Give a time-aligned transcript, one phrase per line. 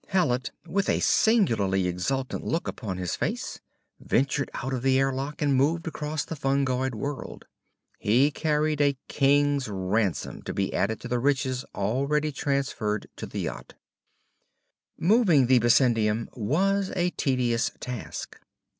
[0.07, 3.59] Hallet, with a singularly exultant look upon his face,
[3.99, 7.45] ventured out of the airlock and moved across the fungoid world.
[7.99, 13.41] He carried a king's ransom to be added to the riches already transferred to the
[13.41, 13.75] yacht.
[14.97, 18.39] Moving the bessendium was a tedious task.